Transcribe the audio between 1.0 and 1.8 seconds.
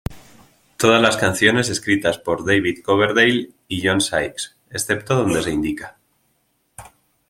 canciones